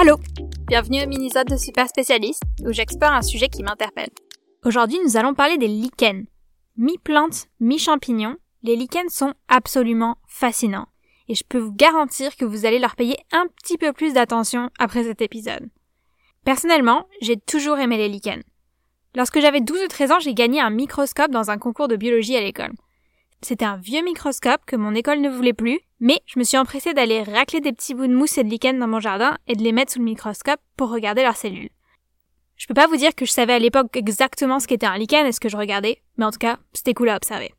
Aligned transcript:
Allô 0.00 0.16
Bienvenue 0.66 1.04
au 1.04 1.06
mini-zode 1.06 1.48
de 1.48 1.58
Super 1.58 1.86
Spécialiste, 1.86 2.42
où 2.64 2.72
j'explore 2.72 3.12
un 3.12 3.20
sujet 3.20 3.50
qui 3.50 3.62
m'interpelle. 3.62 4.08
Aujourd'hui, 4.64 4.98
nous 5.04 5.18
allons 5.18 5.34
parler 5.34 5.58
des 5.58 5.68
lichens. 5.68 6.24
Mi-plantes, 6.78 7.48
mi-champignons, 7.60 8.38
les 8.62 8.76
lichens 8.76 9.10
sont 9.10 9.34
absolument 9.48 10.16
fascinants. 10.26 10.86
Et 11.28 11.34
je 11.34 11.44
peux 11.46 11.58
vous 11.58 11.74
garantir 11.74 12.36
que 12.36 12.46
vous 12.46 12.64
allez 12.64 12.78
leur 12.78 12.96
payer 12.96 13.18
un 13.30 13.46
petit 13.48 13.76
peu 13.76 13.92
plus 13.92 14.14
d'attention 14.14 14.70
après 14.78 15.04
cet 15.04 15.20
épisode. 15.20 15.68
Personnellement, 16.46 17.06
j'ai 17.20 17.36
toujours 17.36 17.78
aimé 17.78 17.98
les 17.98 18.08
lichens. 18.08 18.42
Lorsque 19.14 19.40
j'avais 19.40 19.60
12 19.60 19.82
ou 19.84 19.88
13 19.88 20.12
ans, 20.12 20.20
j'ai 20.20 20.32
gagné 20.32 20.62
un 20.62 20.70
microscope 20.70 21.30
dans 21.30 21.50
un 21.50 21.58
concours 21.58 21.88
de 21.88 21.96
biologie 21.96 22.38
à 22.38 22.40
l'école. 22.40 22.72
C'était 23.42 23.64
un 23.64 23.78
vieux 23.78 24.02
microscope 24.02 24.60
que 24.66 24.76
mon 24.76 24.94
école 24.94 25.20
ne 25.20 25.30
voulait 25.30 25.54
plus, 25.54 25.80
mais 25.98 26.20
je 26.26 26.38
me 26.38 26.44
suis 26.44 26.58
empressée 26.58 26.92
d'aller 26.92 27.22
racler 27.22 27.60
des 27.60 27.72
petits 27.72 27.94
bouts 27.94 28.06
de 28.06 28.14
mousse 28.14 28.36
et 28.36 28.44
de 28.44 28.50
lichen 28.50 28.78
dans 28.78 28.86
mon 28.86 29.00
jardin 29.00 29.38
et 29.46 29.56
de 29.56 29.62
les 29.62 29.72
mettre 29.72 29.92
sous 29.92 29.98
le 29.98 30.04
microscope 30.04 30.60
pour 30.76 30.90
regarder 30.90 31.22
leurs 31.22 31.36
cellules. 31.36 31.70
Je 32.56 32.66
peux 32.66 32.74
pas 32.74 32.86
vous 32.86 32.96
dire 32.96 33.14
que 33.14 33.24
je 33.24 33.32
savais 33.32 33.54
à 33.54 33.58
l'époque 33.58 33.96
exactement 33.96 34.60
ce 34.60 34.68
qu'était 34.68 34.86
un 34.86 34.98
lichen 34.98 35.26
et 35.26 35.32
ce 35.32 35.40
que 35.40 35.48
je 35.48 35.56
regardais, 35.56 36.02
mais 36.18 36.26
en 36.26 36.30
tout 36.30 36.38
cas, 36.38 36.58
c'était 36.74 36.92
cool 36.92 37.08
à 37.08 37.16
observer. 37.16 37.54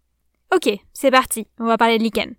Ok, 0.54 0.70
c'est 0.94 1.10
parti, 1.10 1.48
on 1.60 1.66
va 1.66 1.78
parler 1.78 1.98
de 1.98 2.04
lichens. 2.04 2.36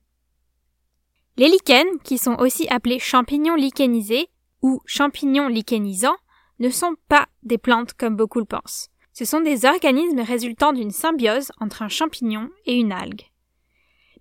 Les 1.36 1.48
lichens, 1.48 1.98
qui 2.04 2.18
sont 2.18 2.36
aussi 2.38 2.68
appelés 2.68 3.00
champignons 3.00 3.56
lichenisés 3.56 4.28
ou 4.60 4.80
champignons 4.86 5.48
lichenisants, 5.48 6.16
ne 6.60 6.68
sont 6.68 6.94
pas 7.08 7.26
des 7.42 7.58
plantes 7.58 7.94
comme 7.94 8.14
beaucoup 8.14 8.38
le 8.38 8.44
pensent. 8.44 8.90
Ce 9.12 9.24
sont 9.24 9.40
des 9.40 9.64
organismes 9.64 10.20
résultant 10.20 10.72
d'une 10.72 10.92
symbiose 10.92 11.50
entre 11.58 11.82
un 11.82 11.88
champignon 11.88 12.48
et 12.66 12.76
une 12.76 12.92
algue. 12.92 13.31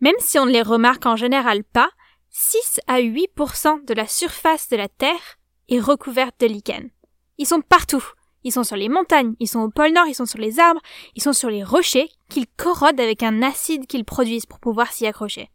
Même 0.01 0.15
si 0.19 0.39
on 0.39 0.45
ne 0.45 0.51
les 0.51 0.61
remarque 0.61 1.05
en 1.05 1.15
général 1.15 1.63
pas, 1.63 1.89
6 2.31 2.81
à 2.87 2.99
8% 2.99 3.85
de 3.85 3.93
la 3.93 4.07
surface 4.07 4.67
de 4.69 4.75
la 4.75 4.87
Terre 4.87 5.37
est 5.69 5.79
recouverte 5.79 6.39
de 6.39 6.47
lichens. 6.47 6.89
Ils 7.37 7.45
sont 7.45 7.61
partout. 7.61 8.03
Ils 8.43 8.51
sont 8.51 8.63
sur 8.63 8.75
les 8.75 8.89
montagnes, 8.89 9.35
ils 9.39 9.47
sont 9.47 9.59
au 9.59 9.69
pôle 9.69 9.93
Nord, 9.93 10.07
ils 10.07 10.15
sont 10.15 10.25
sur 10.25 10.39
les 10.39 10.59
arbres, 10.59 10.81
ils 11.15 11.21
sont 11.21 11.33
sur 11.33 11.49
les 11.49 11.63
rochers 11.63 12.09
qu'ils 12.27 12.47
corrodent 12.47 12.99
avec 12.99 13.21
un 13.21 13.43
acide 13.43 13.85
qu'ils 13.85 14.05
produisent 14.05 14.47
pour 14.47 14.59
pouvoir 14.59 14.91
s'y 14.91 15.05
accrocher. 15.05 15.49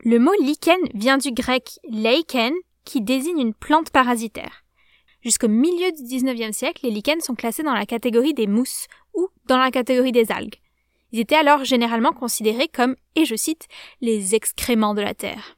Le 0.00 0.18
mot 0.18 0.32
lichen 0.40 0.78
vient 0.94 1.18
du 1.18 1.32
grec 1.32 1.78
lichen 1.84 2.54
qui 2.84 3.02
désigne 3.02 3.40
une 3.40 3.54
plante 3.54 3.90
parasitaire. 3.90 4.64
Jusqu'au 5.22 5.48
milieu 5.48 5.90
du 5.92 6.02
19e 6.04 6.52
siècle, 6.52 6.86
les 6.86 6.90
lichens 6.90 7.20
sont 7.20 7.34
classés 7.34 7.64
dans 7.64 7.74
la 7.74 7.84
catégorie 7.84 8.32
des 8.32 8.46
mousses 8.46 8.86
ou 9.12 9.28
dans 9.46 9.58
la 9.58 9.70
catégorie 9.70 10.12
des 10.12 10.30
algues. 10.30 10.60
Ils 11.16 11.20
étaient 11.20 11.34
alors 11.34 11.64
généralement 11.64 12.12
considérés 12.12 12.68
comme, 12.68 12.94
et 13.14 13.24
je 13.24 13.36
cite, 13.36 13.68
les 14.02 14.34
excréments 14.34 14.92
de 14.92 15.00
la 15.00 15.14
Terre. 15.14 15.56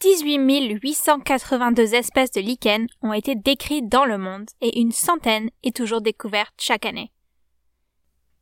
18 0.00 0.80
882 0.82 1.94
espèces 1.94 2.32
de 2.32 2.40
lichens 2.40 2.88
ont 3.02 3.12
été 3.12 3.36
décrites 3.36 3.88
dans 3.88 4.04
le 4.04 4.18
monde 4.18 4.50
et 4.60 4.80
une 4.80 4.90
centaine 4.90 5.48
est 5.62 5.76
toujours 5.76 6.00
découverte 6.00 6.54
chaque 6.58 6.86
année. 6.86 7.12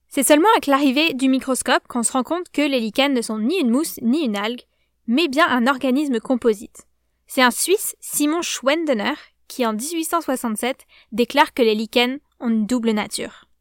C'est 0.08 0.26
seulement 0.26 0.48
avec 0.54 0.68
l'arrivée 0.68 1.12
du 1.12 1.28
microscope 1.28 1.86
qu'on 1.86 2.02
se 2.02 2.12
rend 2.12 2.22
compte 2.22 2.48
que 2.50 2.62
les 2.62 2.80
lichens 2.80 3.12
ne 3.12 3.20
sont 3.20 3.38
ni 3.38 3.60
une 3.60 3.70
mousse 3.70 3.98
ni 4.00 4.24
une 4.24 4.38
algue, 4.38 4.62
mais 5.06 5.28
bien 5.28 5.46
un 5.46 5.66
organisme 5.66 6.18
composite. 6.18 6.86
C'est 7.26 7.42
un 7.42 7.50
Suisse, 7.50 7.94
Simon 8.00 8.40
Schwendener, 8.40 9.16
qui 9.48 9.66
en 9.66 9.74
1867 9.74 10.86
déclare 11.12 11.52
que 11.52 11.60
les 11.60 11.74
lichens 11.74 12.20
ont 12.40 12.48
une 12.48 12.66
double 12.66 12.92
nature. 12.92 13.51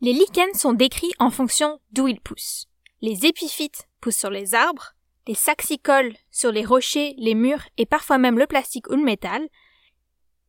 Les 0.00 0.12
lichens 0.12 0.54
sont 0.54 0.74
décrits 0.74 1.12
en 1.18 1.28
fonction 1.28 1.80
d'où 1.90 2.06
ils 2.06 2.20
poussent. 2.20 2.66
Les 3.00 3.26
épiphytes 3.26 3.88
poussent 4.00 4.16
sur 4.16 4.30
les 4.30 4.54
arbres, 4.54 4.94
les 5.26 5.34
saxicoles 5.34 6.14
sur 6.30 6.52
les 6.52 6.64
rochers, 6.64 7.16
les 7.18 7.34
murs 7.34 7.64
et 7.78 7.84
parfois 7.84 8.16
même 8.16 8.38
le 8.38 8.46
plastique 8.46 8.88
ou 8.90 8.94
le 8.94 9.02
métal. 9.02 9.48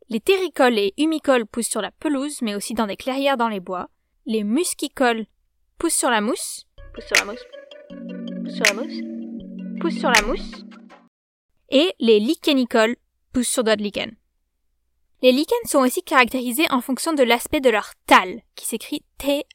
Les 0.09 0.19
terricoles 0.19 0.77
et 0.77 0.93
humicoles 0.99 1.47
poussent 1.47 1.67
sur 1.67 1.81
la 1.81 1.89
pelouse 1.89 2.43
mais 2.43 2.53
aussi 2.53 2.75
dans 2.75 2.85
des 2.85 2.95
clairières 2.95 3.37
dans 3.37 3.47
les 3.47 3.59
bois. 3.59 3.89
Les 4.27 4.43
muscicoles 4.43 5.25
poussent 5.79 5.95
sur 5.95 6.11
la 6.11 6.21
mousse, 6.21 6.67
poussent 6.93 7.07
sur 7.07 7.25
la 7.25 7.31
mousse, 7.31 7.45
poussent 8.43 8.53
sur 8.53 8.65
la 8.65 8.73
mousse, 8.83 9.81
poussent 9.81 9.99
sur 9.99 10.11
la 10.11 10.21
mousse. 10.21 10.65
Et 11.71 11.91
les 11.99 12.19
lichenicoles 12.19 12.97
poussent 13.33 13.49
sur 13.49 13.63
d'autres 13.63 13.81
lichens. 13.81 14.18
Les 15.21 15.33
lichens 15.33 15.65
sont 15.65 15.79
aussi 15.79 16.01
caractérisés 16.01 16.71
en 16.71 16.79
fonction 16.79 17.11
de 17.13 17.23
l'aspect 17.23 17.59
de 17.59 17.69
leur 17.69 17.91
thalle, 18.05 18.41
qui 18.55 18.65
s'écrit 18.65 19.03
T-H-A-L-L-E. 19.17 19.45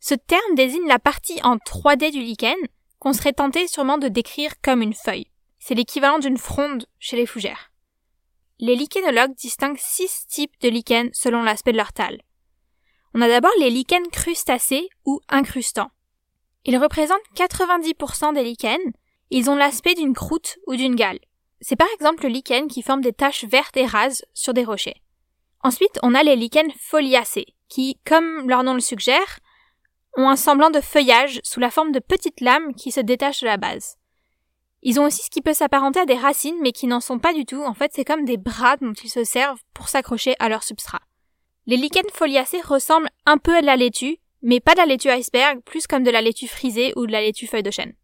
Ce 0.00 0.14
terme 0.14 0.54
désigne 0.54 0.88
la 0.88 0.98
partie 0.98 1.38
en 1.42 1.56
3D 1.56 2.10
du 2.10 2.20
lichen 2.20 2.56
qu'on 2.98 3.12
serait 3.12 3.34
tenté 3.34 3.68
sûrement 3.68 3.98
de 3.98 4.08
décrire 4.08 4.52
comme 4.62 4.80
une 4.80 4.94
feuille. 4.94 5.26
C'est 5.58 5.74
l'équivalent 5.74 6.18
d'une 6.18 6.38
fronde 6.38 6.86
chez 6.98 7.16
les 7.16 7.26
fougères. 7.26 7.70
Les 8.58 8.76
lichenologues 8.76 9.34
distinguent 9.34 9.76
six 9.78 10.26
types 10.28 10.58
de 10.62 10.70
lichens 10.70 11.10
selon 11.12 11.42
l'aspect 11.42 11.72
de 11.72 11.76
leur 11.76 11.92
thalle. 11.92 12.22
On 13.12 13.20
a 13.20 13.28
d'abord 13.28 13.52
les 13.60 13.68
lichens 13.68 14.08
crustacés 14.10 14.88
ou 15.04 15.20
incrustants. 15.28 15.90
Ils 16.64 16.78
représentent 16.78 17.18
90% 17.34 18.32
des 18.34 18.42
lichens. 18.42 18.92
Ils 19.30 19.50
ont 19.50 19.56
l'aspect 19.56 19.94
d'une 19.94 20.14
croûte 20.14 20.56
ou 20.66 20.76
d'une 20.76 20.94
gale. 20.94 21.18
C'est 21.60 21.76
par 21.76 21.88
exemple 21.94 22.24
le 22.24 22.28
lichen 22.28 22.68
qui 22.68 22.82
forme 22.82 23.00
des 23.00 23.12
taches 23.12 23.44
vertes 23.44 23.76
et 23.76 23.86
rases 23.86 24.24
sur 24.34 24.54
des 24.54 24.64
rochers. 24.64 25.02
Ensuite, 25.62 25.98
on 26.02 26.14
a 26.14 26.22
les 26.22 26.36
lichens 26.36 26.72
foliacés, 26.78 27.46
qui, 27.68 27.98
comme 28.04 28.48
leur 28.48 28.62
nom 28.62 28.74
le 28.74 28.80
suggère, 28.80 29.40
ont 30.16 30.28
un 30.28 30.36
semblant 30.36 30.70
de 30.70 30.80
feuillage 30.80 31.40
sous 31.42 31.60
la 31.60 31.70
forme 31.70 31.92
de 31.92 31.98
petites 31.98 32.40
lames 32.40 32.74
qui 32.74 32.90
se 32.90 33.00
détachent 33.00 33.40
de 33.40 33.46
la 33.46 33.56
base. 33.56 33.96
Ils 34.82 35.00
ont 35.00 35.04
aussi 35.04 35.22
ce 35.22 35.30
qui 35.30 35.42
peut 35.42 35.54
s'apparenter 35.54 36.00
à 36.00 36.06
des 36.06 36.14
racines, 36.14 36.58
mais 36.62 36.72
qui 36.72 36.86
n'en 36.86 37.00
sont 37.00 37.18
pas 37.18 37.32
du 37.32 37.44
tout. 37.44 37.62
En 37.62 37.74
fait, 37.74 37.90
c'est 37.94 38.04
comme 38.04 38.24
des 38.24 38.36
bras 38.36 38.76
dont 38.76 38.92
ils 38.92 39.10
se 39.10 39.24
servent 39.24 39.60
pour 39.74 39.88
s'accrocher 39.88 40.34
à 40.38 40.48
leur 40.48 40.62
substrat. 40.62 41.00
Les 41.66 41.76
lichens 41.76 42.10
foliacés 42.12 42.60
ressemblent 42.60 43.10
un 43.24 43.38
peu 43.38 43.56
à 43.56 43.60
de 43.60 43.66
la 43.66 43.76
laitue, 43.76 44.18
mais 44.42 44.60
pas 44.60 44.74
de 44.74 44.78
la 44.78 44.86
laitue 44.86 45.08
iceberg, 45.08 45.60
plus 45.64 45.86
comme 45.86 46.04
de 46.04 46.10
la 46.10 46.20
laitue 46.20 46.46
frisée 46.46 46.92
ou 46.94 47.06
de 47.06 47.12
la 47.12 47.20
laitue 47.20 47.48
feuille 47.48 47.64
de 47.64 47.70
chêne. 47.72 47.94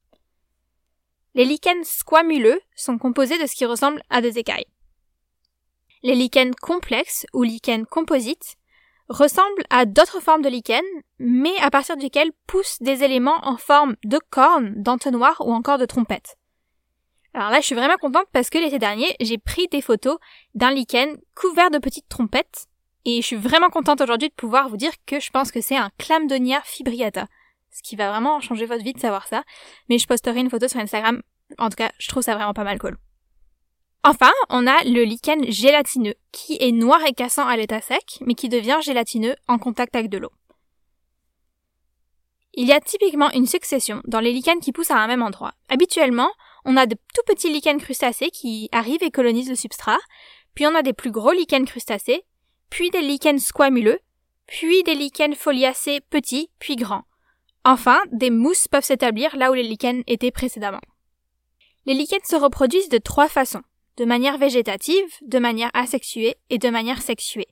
Les 1.34 1.46
lichens 1.46 1.84
squamuleux 1.84 2.60
sont 2.76 2.98
composés 2.98 3.38
de 3.38 3.46
ce 3.46 3.54
qui 3.54 3.64
ressemble 3.64 4.02
à 4.10 4.20
des 4.20 4.38
écailles. 4.38 4.66
Les 6.02 6.14
lichens 6.14 6.54
complexes 6.60 7.26
ou 7.32 7.42
lichens 7.42 7.86
composites 7.86 8.56
ressemblent 9.08 9.64
à 9.70 9.86
d'autres 9.86 10.20
formes 10.20 10.42
de 10.42 10.48
lichens, 10.48 10.82
mais 11.18 11.56
à 11.60 11.70
partir 11.70 11.96
duquel 11.96 12.32
poussent 12.46 12.82
des 12.82 13.02
éléments 13.02 13.38
en 13.46 13.56
forme 13.56 13.96
de 14.04 14.18
cornes, 14.30 14.74
d'entonnoirs 14.76 15.40
ou 15.46 15.52
encore 15.52 15.78
de 15.78 15.86
trompettes. 15.86 16.36
Alors 17.34 17.50
là, 17.50 17.60
je 17.60 17.66
suis 17.66 17.74
vraiment 17.74 17.96
contente 17.96 18.26
parce 18.32 18.50
que 18.50 18.58
l'été 18.58 18.78
dernier, 18.78 19.16
j'ai 19.20 19.38
pris 19.38 19.68
des 19.68 19.80
photos 19.80 20.18
d'un 20.54 20.70
lichen 20.70 21.16
couvert 21.34 21.70
de 21.70 21.78
petites 21.78 22.08
trompettes 22.08 22.66
et 23.04 23.22
je 23.22 23.26
suis 23.26 23.36
vraiment 23.36 23.70
contente 23.70 24.00
aujourd'hui 24.00 24.28
de 24.28 24.34
pouvoir 24.34 24.68
vous 24.68 24.76
dire 24.76 24.92
que 25.06 25.18
je 25.18 25.30
pense 25.30 25.50
que 25.50 25.60
c'est 25.60 25.76
un 25.76 25.90
Chlamydonia 25.98 26.60
fibriata 26.62 27.26
ce 27.72 27.82
qui 27.82 27.96
va 27.96 28.10
vraiment 28.10 28.40
changer 28.40 28.66
votre 28.66 28.84
vie 28.84 28.92
de 28.92 29.00
savoir 29.00 29.26
ça. 29.26 29.42
Mais 29.88 29.98
je 29.98 30.06
posterai 30.06 30.40
une 30.40 30.50
photo 30.50 30.68
sur 30.68 30.80
Instagram. 30.80 31.22
En 31.58 31.68
tout 31.68 31.76
cas, 31.76 31.90
je 31.98 32.08
trouve 32.08 32.22
ça 32.22 32.34
vraiment 32.34 32.54
pas 32.54 32.64
mal 32.64 32.78
cool. 32.78 32.96
Enfin, 34.04 34.32
on 34.48 34.66
a 34.66 34.82
le 34.84 35.04
lichen 35.04 35.50
gélatineux, 35.50 36.14
qui 36.32 36.56
est 36.60 36.72
noir 36.72 37.00
et 37.06 37.12
cassant 37.12 37.46
à 37.46 37.56
l'état 37.56 37.80
sec, 37.80 38.18
mais 38.20 38.34
qui 38.34 38.48
devient 38.48 38.78
gélatineux 38.82 39.36
en 39.46 39.58
contact 39.58 39.94
avec 39.94 40.10
de 40.10 40.18
l'eau. 40.18 40.32
Il 42.54 42.66
y 42.66 42.72
a 42.72 42.80
typiquement 42.80 43.30
une 43.30 43.46
succession 43.46 44.02
dans 44.04 44.20
les 44.20 44.32
lichens 44.32 44.60
qui 44.60 44.72
poussent 44.72 44.90
à 44.90 44.98
un 44.98 45.06
même 45.06 45.22
endroit. 45.22 45.52
Habituellement, 45.68 46.30
on 46.64 46.76
a 46.76 46.86
de 46.86 46.96
tout 47.14 47.22
petits 47.26 47.50
lichens 47.50 47.80
crustacés 47.80 48.30
qui 48.30 48.68
arrivent 48.72 49.02
et 49.02 49.10
colonisent 49.10 49.48
le 49.48 49.54
substrat, 49.54 49.98
puis 50.54 50.66
on 50.66 50.74
a 50.74 50.82
des 50.82 50.92
plus 50.92 51.12
gros 51.12 51.32
lichens 51.32 51.64
crustacés, 51.64 52.24
puis 52.70 52.90
des 52.90 53.02
lichens 53.02 53.42
squamuleux, 53.42 54.00
puis 54.46 54.82
des 54.82 54.94
lichens 54.94 55.34
foliacés 55.34 56.00
petits, 56.10 56.50
puis 56.58 56.76
grands. 56.76 57.04
Enfin, 57.64 58.00
des 58.10 58.30
mousses 58.30 58.68
peuvent 58.68 58.84
s'établir 58.84 59.36
là 59.36 59.50
où 59.50 59.54
les 59.54 59.62
lichens 59.62 60.02
étaient 60.06 60.30
précédemment. 60.30 60.80
Les 61.86 61.94
lichens 61.94 62.24
se 62.24 62.36
reproduisent 62.36 62.88
de 62.88 62.98
trois 62.98 63.28
façons, 63.28 63.62
de 63.96 64.04
manière 64.04 64.38
végétative, 64.38 65.10
de 65.22 65.38
manière 65.38 65.70
asexuée 65.74 66.36
et 66.50 66.58
de 66.58 66.68
manière 66.70 67.02
sexuée. 67.02 67.48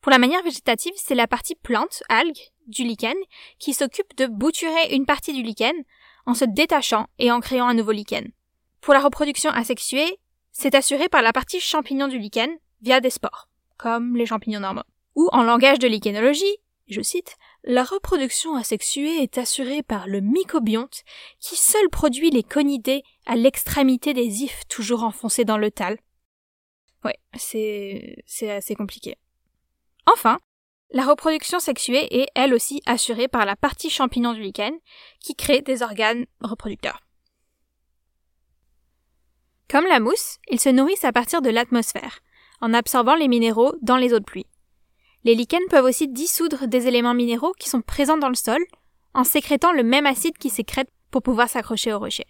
Pour 0.00 0.10
la 0.10 0.18
manière 0.18 0.42
végétative, 0.42 0.92
c'est 0.96 1.14
la 1.14 1.26
partie 1.26 1.54
plante, 1.54 2.02
algue, 2.08 2.38
du 2.66 2.84
lichen 2.84 3.16
qui 3.58 3.72
s'occupe 3.72 4.16
de 4.16 4.26
bouturer 4.26 4.94
une 4.94 5.06
partie 5.06 5.32
du 5.32 5.42
lichen 5.42 5.74
en 6.26 6.34
se 6.34 6.44
détachant 6.44 7.06
et 7.18 7.32
en 7.32 7.40
créant 7.40 7.68
un 7.68 7.74
nouveau 7.74 7.92
lichen. 7.92 8.30
Pour 8.80 8.94
la 8.94 9.00
reproduction 9.00 9.50
asexuée, 9.50 10.18
c'est 10.52 10.74
assuré 10.74 11.08
par 11.08 11.22
la 11.22 11.32
partie 11.32 11.60
champignon 11.60 12.08
du 12.08 12.18
lichen 12.18 12.50
via 12.82 13.00
des 13.00 13.10
spores, 13.10 13.48
comme 13.76 14.16
les 14.16 14.26
champignons 14.26 14.60
normaux. 14.60 14.82
Ou 15.16 15.28
en 15.32 15.42
langage 15.42 15.78
de 15.78 15.88
lichenologie, 15.88 16.58
je 16.86 17.00
cite, 17.00 17.36
la 17.64 17.84
reproduction 17.84 18.54
asexuée 18.54 19.22
est 19.22 19.38
assurée 19.38 19.82
par 19.82 20.06
le 20.06 20.20
mycobionte 20.20 21.02
qui 21.40 21.56
seul 21.56 21.88
produit 21.90 22.30
les 22.30 22.42
conidés 22.42 23.02
à 23.26 23.36
l'extrémité 23.36 24.14
des 24.14 24.42
ifs 24.42 24.66
toujours 24.68 25.02
enfoncés 25.02 25.44
dans 25.44 25.58
le 25.58 25.70
tal. 25.70 25.98
Ouais, 27.04 27.18
c'est, 27.36 28.22
c'est 28.26 28.50
assez 28.50 28.74
compliqué. 28.74 29.16
Enfin, 30.06 30.38
la 30.90 31.04
reproduction 31.04 31.60
sexuée 31.60 32.22
est 32.22 32.28
elle 32.34 32.54
aussi 32.54 32.80
assurée 32.86 33.28
par 33.28 33.44
la 33.44 33.56
partie 33.56 33.90
champignon 33.90 34.32
du 34.32 34.40
lichen 34.40 34.78
qui 35.20 35.34
crée 35.34 35.60
des 35.60 35.82
organes 35.82 36.26
reproducteurs. 36.40 37.00
Comme 39.68 39.84
la 39.84 40.00
mousse, 40.00 40.38
ils 40.50 40.60
se 40.60 40.70
nourrissent 40.70 41.04
à 41.04 41.12
partir 41.12 41.42
de 41.42 41.50
l'atmosphère, 41.50 42.20
en 42.62 42.72
absorbant 42.72 43.16
les 43.16 43.28
minéraux 43.28 43.74
dans 43.82 43.98
les 43.98 44.14
eaux 44.14 44.18
de 44.18 44.24
pluie. 44.24 44.46
Les 45.28 45.34
lichens 45.34 45.68
peuvent 45.68 45.84
aussi 45.84 46.08
dissoudre 46.08 46.66
des 46.66 46.86
éléments 46.86 47.12
minéraux 47.12 47.52
qui 47.58 47.68
sont 47.68 47.82
présents 47.82 48.16
dans 48.16 48.30
le 48.30 48.34
sol, 48.34 48.64
en 49.12 49.24
sécrétant 49.24 49.72
le 49.72 49.82
même 49.82 50.06
acide 50.06 50.38
qui 50.38 50.48
sécrète 50.48 50.88
pour 51.10 51.22
pouvoir 51.22 51.50
s'accrocher 51.50 51.92
au 51.92 51.98
rocher. 51.98 52.24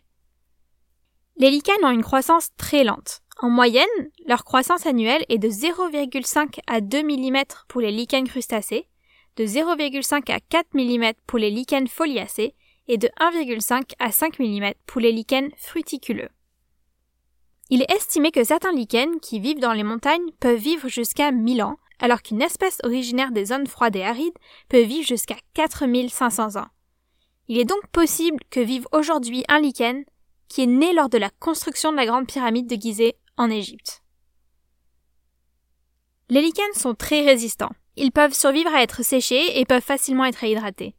Les 1.37 1.49
lichens 1.49 1.85
ont 1.85 1.93
une 1.93 2.03
croissance 2.03 2.49
très 2.57 2.83
lente. 2.83 3.21
En 3.41 3.51
moyenne, 3.51 3.87
leur 4.27 4.43
croissance 4.43 4.85
annuelle 4.85 5.25
est 5.29 5.39
de 5.39 5.47
0,5 5.47 6.59
à 6.67 6.81
2 6.81 7.05
mm 7.05 7.45
pour 7.69 7.83
les 7.83 7.93
lichens 7.93 8.27
crustacés, 8.27 8.89
de 9.37 9.45
0,5 9.45 10.33
à 10.33 10.41
4 10.41 10.67
mm 10.75 11.13
pour 11.29 11.39
les 11.39 11.53
lichens 11.53 11.89
foliacés 11.89 12.57
et 12.89 12.99
de 12.99 13.07
1,5 13.21 13.93
à 14.01 14.11
5 14.11 14.41
mm 14.41 14.73
pour 14.87 15.01
les 15.01 15.13
lichens 15.13 15.51
fruticuleux. 15.57 16.31
Il 17.71 17.81
est 17.81 17.93
estimé 17.93 18.33
que 18.33 18.43
certains 18.43 18.73
lichens 18.73 19.21
qui 19.23 19.39
vivent 19.39 19.61
dans 19.61 19.73
les 19.73 19.85
montagnes 19.85 20.33
peuvent 20.41 20.59
vivre 20.59 20.89
jusqu'à 20.89 21.31
1000 21.31 21.63
ans, 21.63 21.77
alors 21.99 22.23
qu'une 22.23 22.43
espèce 22.43 22.79
originaire 22.85 23.33
des 23.33 23.47
zones 23.47 23.67
froides 23.67 23.97
et 23.97 24.03
arides 24.03 24.39
peut 24.69 24.83
vivre 24.83 25.07
jusqu'à 25.07 25.37
4500 25.55 26.57
ans. 26.57 26.69
Il 27.49 27.59
est 27.59 27.65
donc 27.65 27.87
possible 27.93 28.39
que 28.51 28.61
vive 28.61 28.87
aujourd'hui 28.93 29.45
un 29.49 29.61
lichen 29.61 30.05
qui 30.49 30.63
est 30.63 30.67
né 30.67 30.93
lors 30.93 31.09
de 31.09 31.19
la 31.19 31.31
construction 31.31 31.93
de 31.93 31.97
la 31.97 32.07
grande 32.07 32.27
pyramide 32.27 32.69
de 32.69 32.81
Gizeh 32.81 33.17
en 33.37 33.51
Égypte. 33.51 34.03
Les 36.31 36.43
lichens 36.43 36.75
sont 36.75 36.95
très 36.95 37.23
résistants. 37.23 37.73
Ils 37.97 38.13
peuvent 38.13 38.35
survivre 38.35 38.73
à 38.75 38.83
être 38.83 39.03
séchés 39.03 39.59
et 39.59 39.65
peuvent 39.65 39.83
facilement 39.83 40.25
être 40.25 40.37
réhydratés. 40.37 40.95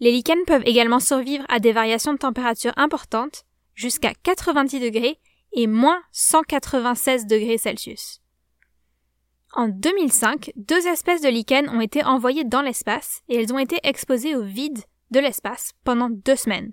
Les 0.00 0.12
lichens 0.12 0.44
peuvent 0.46 0.62
également 0.64 1.00
survivre 1.00 1.44
à 1.48 1.58
des 1.58 1.72
variations 1.72 2.12
de 2.12 2.18
température 2.18 2.72
importantes, 2.76 3.44
jusqu'à 3.74 4.12
90 4.22 4.80
degrés 4.80 5.18
et 5.52 5.66
moins 5.66 6.00
196 6.12 7.26
degrés 7.26 7.58
Celsius. 7.58 8.20
En 9.56 9.68
2005, 9.68 10.50
deux 10.56 10.88
espèces 10.88 11.20
de 11.20 11.28
lichens 11.28 11.68
ont 11.68 11.80
été 11.80 12.04
envoyées 12.04 12.42
dans 12.42 12.60
l'espace 12.60 13.22
et 13.28 13.36
elles 13.36 13.52
ont 13.52 13.58
été 13.58 13.78
exposées 13.84 14.34
au 14.34 14.42
vide 14.42 14.82
de 15.12 15.20
l'espace 15.20 15.72
pendant 15.84 16.10
deux 16.10 16.34
semaines. 16.34 16.72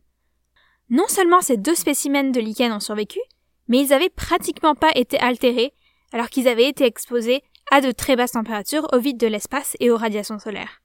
Non 0.89 1.07
seulement 1.07 1.41
ces 1.41 1.57
deux 1.57 1.75
spécimens 1.75 2.31
de 2.31 2.41
lichens 2.41 2.73
ont 2.73 2.79
survécu, 2.79 3.19
mais 3.67 3.79
ils 3.79 3.93
avaient 3.93 4.09
pratiquement 4.09 4.73
pas 4.73 4.91
été 4.95 5.19
altérés 5.19 5.73
alors 6.11 6.29
qu'ils 6.29 6.47
avaient 6.47 6.67
été 6.67 6.85
exposés 6.85 7.43
à 7.71 7.81
de 7.81 7.91
très 7.91 8.15
basses 8.15 8.31
températures 8.31 8.87
au 8.93 8.97
vide 8.97 9.17
de 9.17 9.27
l'espace 9.27 9.77
et 9.79 9.91
aux 9.91 9.97
radiations 9.97 10.39
solaires. 10.39 10.81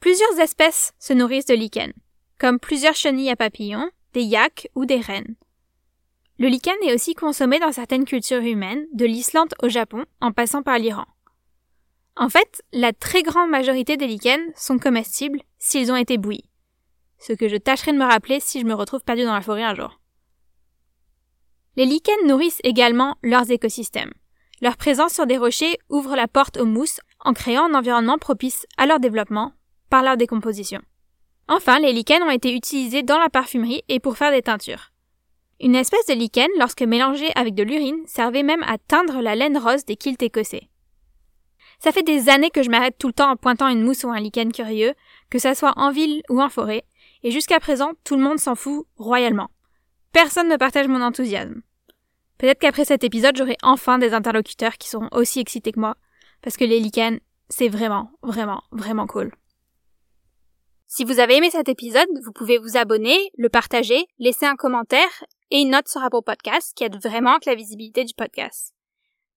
Plusieurs 0.00 0.40
espèces 0.40 0.92
se 0.98 1.12
nourrissent 1.12 1.46
de 1.46 1.54
lichens, 1.54 1.92
comme 2.38 2.58
plusieurs 2.58 2.94
chenilles 2.94 3.30
à 3.30 3.36
papillons, 3.36 3.90
des 4.14 4.22
yaks 4.22 4.70
ou 4.74 4.86
des 4.86 5.00
rennes. 5.00 5.36
Le 6.38 6.46
lichen 6.46 6.76
est 6.84 6.94
aussi 6.94 7.14
consommé 7.14 7.58
dans 7.58 7.72
certaines 7.72 8.04
cultures 8.04 8.42
humaines, 8.42 8.86
de 8.92 9.04
l'Islande 9.04 9.54
au 9.60 9.68
Japon 9.68 10.04
en 10.20 10.30
passant 10.30 10.62
par 10.62 10.78
l'Iran. 10.78 11.04
En 12.16 12.28
fait, 12.28 12.62
la 12.72 12.92
très 12.92 13.22
grande 13.22 13.50
majorité 13.50 13.96
des 13.96 14.06
lichens 14.06 14.52
sont 14.54 14.78
comestibles 14.78 15.40
s'ils 15.58 15.90
ont 15.90 15.96
été 15.96 16.16
bouillis. 16.16 16.48
Ce 17.18 17.32
que 17.32 17.48
je 17.48 17.56
tâcherai 17.56 17.92
de 17.92 17.98
me 17.98 18.04
rappeler 18.04 18.38
si 18.38 18.60
je 18.60 18.66
me 18.66 18.74
retrouve 18.74 19.02
perdu 19.02 19.24
dans 19.24 19.34
la 19.34 19.40
forêt 19.40 19.64
un 19.64 19.74
jour. 19.74 20.00
Les 21.76 21.86
lichens 21.86 22.26
nourrissent 22.26 22.60
également 22.62 23.16
leurs 23.22 23.50
écosystèmes. 23.50 24.12
Leur 24.60 24.76
présence 24.76 25.14
sur 25.14 25.26
des 25.26 25.38
rochers 25.38 25.78
ouvre 25.88 26.14
la 26.14 26.28
porte 26.28 26.56
aux 26.56 26.66
mousses 26.66 27.00
en 27.20 27.32
créant 27.32 27.64
un 27.64 27.74
environnement 27.74 28.18
propice 28.18 28.66
à 28.76 28.86
leur 28.86 29.00
développement 29.00 29.52
par 29.90 30.02
leur 30.02 30.16
décomposition. 30.16 30.82
Enfin, 31.48 31.80
les 31.80 31.92
lichens 31.92 32.22
ont 32.22 32.30
été 32.30 32.54
utilisés 32.54 33.02
dans 33.02 33.18
la 33.18 33.30
parfumerie 33.30 33.82
et 33.88 34.00
pour 34.00 34.16
faire 34.16 34.32
des 34.32 34.42
teintures. 34.42 34.92
Une 35.60 35.74
espèce 35.74 36.06
de 36.06 36.14
lichen, 36.14 36.48
lorsque 36.58 36.82
mélangée 36.82 37.30
avec 37.34 37.54
de 37.54 37.64
l'urine, 37.64 38.06
servait 38.06 38.44
même 38.44 38.62
à 38.62 38.78
teindre 38.78 39.20
la 39.20 39.34
laine 39.34 39.58
rose 39.58 39.84
des 39.84 39.96
kilts 39.96 40.22
écossais. 40.22 40.68
Ça 41.80 41.92
fait 41.92 42.02
des 42.02 42.28
années 42.28 42.50
que 42.50 42.62
je 42.62 42.70
m'arrête 42.70 42.96
tout 42.98 43.08
le 43.08 43.12
temps 43.12 43.30
en 43.30 43.36
pointant 43.36 43.68
une 43.68 43.82
mousse 43.82 44.04
ou 44.04 44.10
un 44.10 44.20
lichen 44.20 44.52
curieux, 44.52 44.94
que 45.30 45.38
ça 45.38 45.54
soit 45.54 45.74
en 45.76 45.90
ville 45.90 46.22
ou 46.28 46.40
en 46.40 46.48
forêt, 46.48 46.84
et 47.22 47.30
jusqu'à 47.30 47.58
présent, 47.58 47.92
tout 48.04 48.16
le 48.16 48.22
monde 48.22 48.38
s'en 48.38 48.54
fout 48.54 48.86
royalement. 48.96 49.50
Personne 50.12 50.48
ne 50.48 50.56
partage 50.56 50.88
mon 50.88 51.02
enthousiasme. 51.02 51.62
Peut-être 52.38 52.60
qu'après 52.60 52.84
cet 52.84 53.02
épisode, 53.02 53.36
j'aurai 53.36 53.56
enfin 53.62 53.98
des 53.98 54.14
interlocuteurs 54.14 54.76
qui 54.78 54.88
seront 54.88 55.08
aussi 55.12 55.40
excités 55.40 55.72
que 55.72 55.80
moi, 55.80 55.96
parce 56.40 56.56
que 56.56 56.64
les 56.64 56.78
lichens, 56.78 57.18
c'est 57.48 57.68
vraiment, 57.68 58.10
vraiment, 58.22 58.62
vraiment 58.70 59.06
cool. 59.06 59.32
Si 60.86 61.04
vous 61.04 61.18
avez 61.18 61.36
aimé 61.36 61.50
cet 61.50 61.68
épisode, 61.68 62.08
vous 62.24 62.32
pouvez 62.32 62.58
vous 62.58 62.76
abonner, 62.76 63.30
le 63.36 63.48
partager, 63.48 64.06
laisser 64.18 64.46
un 64.46 64.56
commentaire 64.56 65.24
et 65.50 65.60
une 65.60 65.70
note 65.70 65.88
sur 65.88 66.02
Apple 66.02 66.22
Podcast 66.24 66.72
qui 66.76 66.84
aide 66.84 66.96
vraiment 67.02 67.32
avec 67.32 67.46
la 67.46 67.54
visibilité 67.54 68.04
du 68.04 68.14
podcast. 68.14 68.74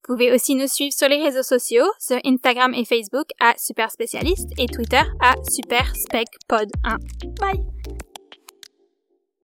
Vous 0.08 0.14
pouvez 0.14 0.32
aussi 0.32 0.54
nous 0.54 0.66
suivre 0.66 0.94
sur 0.94 1.08
les 1.08 1.22
réseaux 1.22 1.42
sociaux, 1.42 1.86
sur 1.98 2.18
Instagram 2.24 2.72
et 2.74 2.84
Facebook 2.84 3.28
à 3.38 3.54
Super 3.58 3.90
Spécialiste 3.90 4.48
et 4.58 4.66
Twitter 4.66 5.02
à 5.20 5.34
Super 5.48 5.94
Spec 5.94 6.26
Pod 6.48 6.70
1. 6.84 6.96
Bye! 7.40 8.09